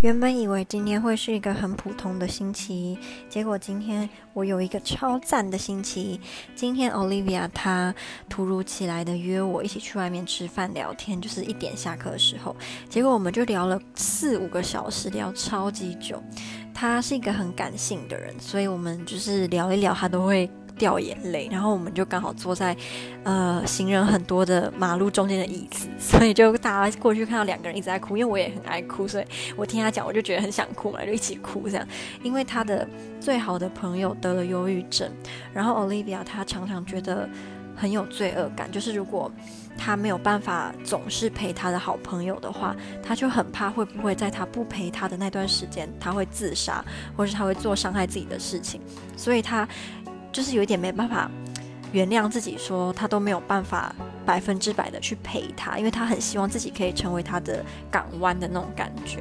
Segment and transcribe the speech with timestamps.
[0.00, 6.18] 原本以为今天会是一个很普通的星期，结果今天我有一个超赞的星期。
[6.54, 7.94] 今天 Olivia 她
[8.26, 12.56] 突如其来的约我一起去外面吃饭聊天，就是一点下课的时候，
[12.88, 16.22] 结果我们就聊了四五个小时，聊超级久。
[16.72, 20.50] 她是一个很感性的人，所以我们就是聊一聊，她都会。
[20.80, 22.74] 掉眼泪，然后我们就刚好坐在，
[23.22, 29.24] 呃，行人很多的马路中间的椅子，所以就大家过去看到两个人一直在哭，因为我也很爱哭，所以
[29.56, 31.86] 我听他讲，我就觉得很想哭嘛，就一起哭这样。
[32.22, 32.88] 因为他的
[33.20, 35.12] 最好的朋友得了忧郁症，
[35.52, 37.28] 然后 Olivia 她常常觉得
[37.76, 39.30] 很有罪恶感，就是如果
[39.76, 46.82] 他没有办法总是陪他的好朋友的话，他就很怕会不会在他不陪他的那段时间，他会自杀，
[47.14, 48.80] 或是他会做伤害自己的事情，
[49.14, 49.68] 所以他。
[50.32, 51.30] 就是有一点没办法
[51.92, 53.94] 原谅自己，说他都没有办法
[54.24, 59.20] 百分之百的去陪他，因为他很希望自己可以成为他的港湾的那种感觉。